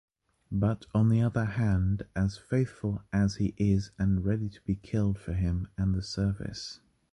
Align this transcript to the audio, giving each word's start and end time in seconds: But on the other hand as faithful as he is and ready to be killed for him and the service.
But 0.51 0.87
on 0.95 1.09
the 1.09 1.21
other 1.21 1.45
hand 1.45 2.07
as 2.15 2.35
faithful 2.35 3.03
as 3.13 3.35
he 3.35 3.53
is 3.57 3.91
and 3.99 4.25
ready 4.25 4.49
to 4.49 4.61
be 4.61 4.73
killed 4.77 5.19
for 5.19 5.33
him 5.33 5.67
and 5.77 5.93
the 5.93 6.01
service. 6.01 6.79